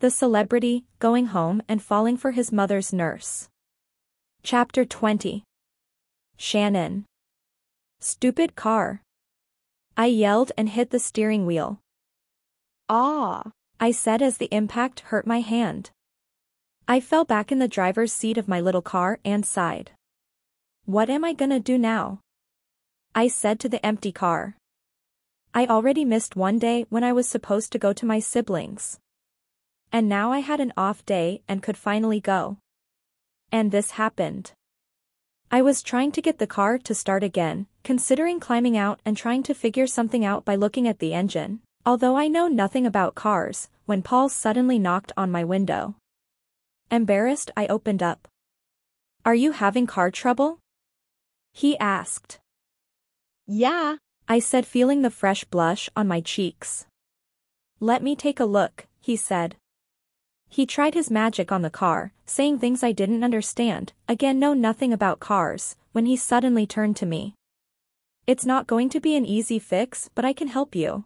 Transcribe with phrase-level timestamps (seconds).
[0.00, 3.48] The celebrity, going home and falling for his mother's nurse.
[4.44, 5.42] Chapter 20
[6.36, 7.04] Shannon.
[7.98, 9.02] Stupid car.
[9.96, 11.80] I yelled and hit the steering wheel.
[12.88, 13.50] Ah,
[13.80, 15.90] I said as the impact hurt my hand.
[16.86, 19.90] I fell back in the driver's seat of my little car and sighed.
[20.84, 22.20] What am I gonna do now?
[23.16, 24.54] I said to the empty car.
[25.52, 29.00] I already missed one day when I was supposed to go to my siblings.
[29.90, 32.58] And now I had an off day and could finally go.
[33.50, 34.52] And this happened.
[35.50, 39.42] I was trying to get the car to start again, considering climbing out and trying
[39.44, 43.70] to figure something out by looking at the engine, although I know nothing about cars,
[43.86, 45.94] when Paul suddenly knocked on my window.
[46.90, 48.28] Embarrassed I opened up.
[49.24, 50.58] Are you having car trouble?
[51.52, 52.38] He asked.
[53.46, 53.96] Yeah,
[54.28, 56.84] I said feeling the fresh blush on my cheeks.
[57.80, 59.56] Let me take a look, he said.
[60.48, 64.92] He tried his magic on the car, saying things I didn't understand, again know nothing
[64.92, 67.34] about cars, when he suddenly turned to me.
[68.26, 71.04] It's not going to be an easy fix but I can help you.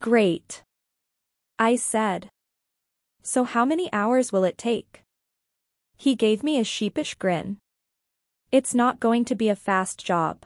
[0.00, 0.62] Great.
[1.58, 2.28] I said.
[3.22, 5.02] So how many hours will it take?
[5.96, 7.58] He gave me a sheepish grin.
[8.52, 10.44] It's not going to be a fast job.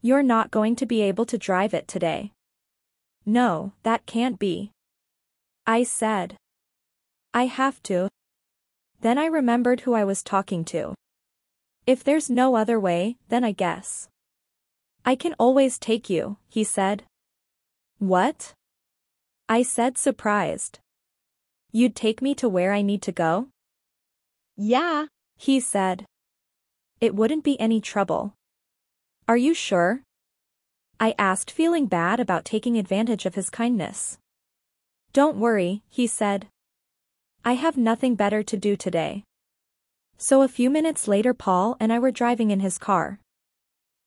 [0.00, 2.32] You're not going to be able to drive it today.
[3.26, 4.70] No, that can't be.
[5.66, 6.36] I said.
[7.34, 8.08] I have to.
[9.00, 10.94] Then I remembered who I was talking to.
[11.86, 14.08] If there's no other way, then I guess.
[15.04, 17.04] I can always take you, he said.
[17.98, 18.52] What?
[19.48, 20.78] I said surprised.
[21.72, 23.48] You'd take me to where I need to go?
[24.56, 26.04] Yeah, he said.
[27.00, 28.34] It wouldn't be any trouble.
[29.26, 30.02] Are you sure?
[31.00, 34.18] I asked feeling bad about taking advantage of his kindness.
[35.12, 36.46] Don't worry, he said.
[37.44, 39.24] I have nothing better to do today.
[40.16, 43.18] So a few minutes later Paul and I were driving in his car.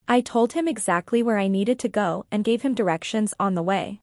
[0.08, 3.62] I told him exactly where I needed to go and gave him directions on the
[3.62, 4.00] way.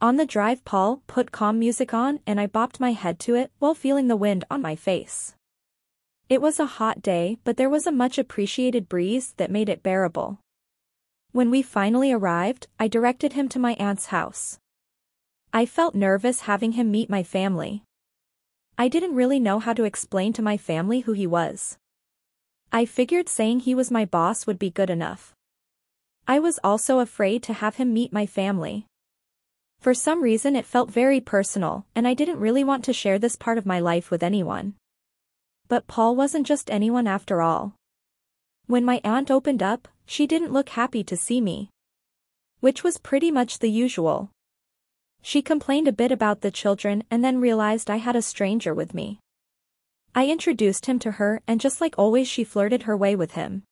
[0.00, 3.52] On the drive Paul put calm music on and I bopped my head to it
[3.60, 5.36] while feeling the wind on my face.
[6.28, 9.84] It was a hot day but there was a much appreciated breeze that made it
[9.84, 10.40] bearable.
[11.30, 14.58] When we finally arrived, I directed him to my aunt's house.
[15.52, 17.84] I felt nervous having him meet my family.
[18.78, 21.78] I didn't really know how to explain to my family who he was.
[22.72, 25.34] I figured saying he was my boss would be good enough.
[26.26, 28.86] I was also afraid to have him meet my family.
[29.80, 33.36] For some reason it felt very personal, and I didn't really want to share this
[33.36, 34.74] part of my life with anyone.
[35.68, 37.74] But Paul wasn't just anyone after all.
[38.66, 41.68] When my aunt opened up, she didn't look happy to see me.
[42.60, 44.30] Which was pretty much the usual.
[45.22, 48.92] She complained a bit about the children and then realized I had a stranger with
[48.92, 49.20] me.
[50.14, 53.62] I introduced him to her and just like always she flirted her way with him.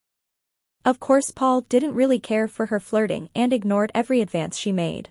[0.85, 5.11] Of course Paul didn't really care for her flirting and ignored every advance she made.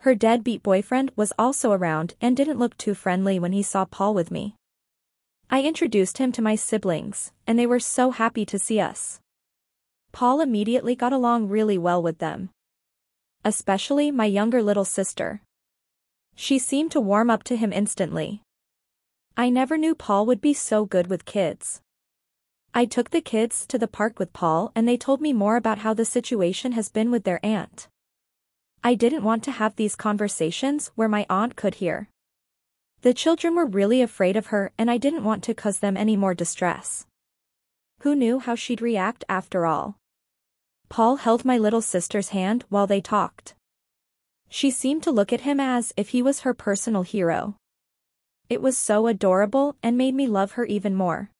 [0.00, 4.12] Her deadbeat boyfriend was also around and didn't look too friendly when he saw Paul
[4.12, 4.56] with me.
[5.48, 9.20] I introduced him to my siblings, and they were so happy to see us.
[10.12, 12.50] Paul immediately got along really well with them.
[13.46, 15.40] Especially my younger little sister.
[16.34, 18.42] She seemed to warm up to him instantly.
[19.36, 21.80] I never knew Paul would be so good with kids.
[22.74, 25.78] I took the kids to the park with Paul and they told me more about
[25.78, 27.86] how the situation has been with their aunt.
[28.82, 32.08] I didn't want to have these conversations where my aunt could hear.
[33.02, 36.16] The children were really afraid of her and I didn't want to cause them any
[36.16, 37.06] more distress.
[38.00, 39.98] Who knew how she'd react after all?
[40.88, 43.54] Paul held my little sister's hand while they talked.
[44.48, 47.56] She seemed to look at him as if he was her personal hero.
[48.48, 51.30] It was so adorable and made me love her even more.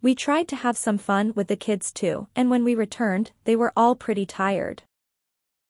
[0.00, 3.56] We tried to have some fun with the kids too, and when we returned, they
[3.56, 4.82] were all pretty tired.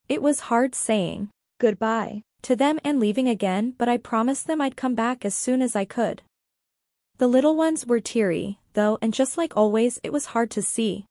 [0.09, 4.77] It was hard saying goodbye to them and leaving again but I promised them I'd
[4.77, 6.23] come back as soon as I could.
[7.19, 11.07] The little ones were teary, though and just like always it was hard to see.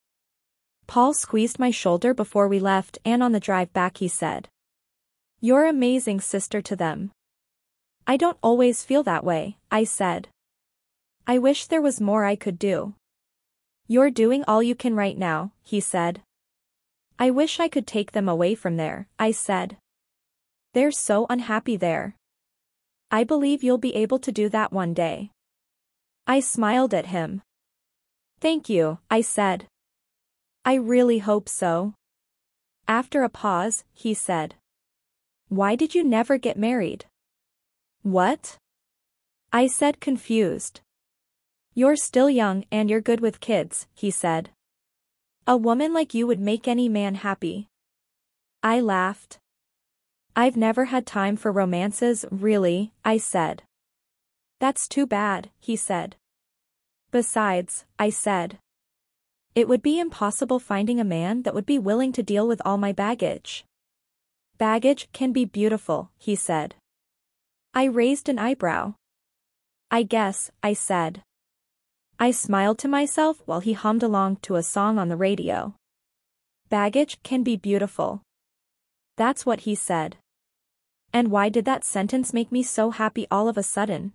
[0.87, 4.49] Paul squeezed my shoulder before we left and on the drive back he said.
[5.39, 7.11] You're amazing sister to them.
[8.05, 10.27] I don't always feel that way, I said.
[11.25, 12.95] I wish there was more I could do.
[13.87, 16.21] You're doing all you can right now, he said.
[17.17, 19.77] I wish I could take them away from there, I said.
[20.73, 22.15] They're so unhappy there.
[23.11, 25.31] I believe you'll be able to do that one day.
[26.25, 27.41] I smiled at him.
[28.39, 29.67] Thank you, I said.
[30.65, 31.93] I really hope so.
[32.87, 34.55] After a pause, he said.
[35.49, 37.05] Why did you never get married?
[38.01, 38.57] What?
[39.51, 40.79] I said confused.
[41.73, 44.51] You're still young and you're good with kids, he said.
[45.45, 47.67] A woman like you would make any man happy.
[48.61, 49.39] I laughed.
[50.35, 53.63] I've never had time for romances, really, I said.
[54.59, 56.15] That's too bad, he said.
[57.11, 58.59] Besides, I said.
[59.55, 62.77] It would be impossible finding a man that would be willing to deal with all
[62.77, 63.65] my baggage.
[64.57, 66.75] Baggage can be beautiful, he said.
[67.73, 68.95] I raised an eyebrow.
[69.91, 71.21] I guess, I said.
[72.19, 75.75] I smiled to myself while he hummed along to a song on the radio.
[76.69, 78.21] Baggage can be beautiful.
[79.17, 80.17] That's what he said.
[81.11, 84.13] And why did that sentence make me so happy all of a sudden?